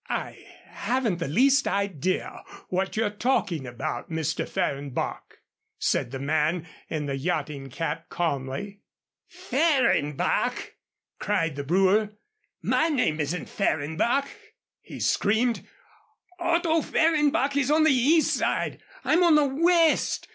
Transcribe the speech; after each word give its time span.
"I 0.09 0.47
haven't 0.69 1.19
the 1.19 1.27
least 1.27 1.67
idea 1.67 2.43
what 2.69 2.97
you're 2.97 3.11
talking 3.11 3.67
about, 3.67 4.09
Mr. 4.09 4.49
Fehrenbach," 4.49 5.37
said 5.77 6.09
the 6.09 6.17
man 6.17 6.65
in 6.89 7.05
the 7.05 7.15
yachting 7.15 7.69
cap, 7.69 8.09
calmly. 8.09 8.81
"Fehrenbach!" 9.29 10.71
cried 11.19 11.55
the 11.55 11.63
brewer. 11.63 12.13
"My 12.63 12.89
name 12.89 13.19
isn't 13.19 13.47
Fehrenbach!" 13.47 14.27
he 14.81 14.99
screamed. 14.99 15.67
"Otto 16.39 16.81
Fehrenbach 16.81 17.55
is 17.55 17.69
on 17.69 17.83
the 17.83 17.93
East 17.93 18.33
Side. 18.35 18.81
I'm 19.05 19.21
on 19.23 19.35
the 19.35 19.45
West. 19.45 20.29